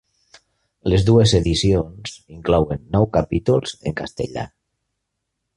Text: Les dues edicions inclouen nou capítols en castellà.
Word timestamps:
Les 0.93 1.05
dues 1.09 1.33
edicions 1.41 2.15
inclouen 2.37 2.83
nou 2.97 3.09
capítols 3.19 3.79
en 3.91 3.97
castellà. 4.01 4.51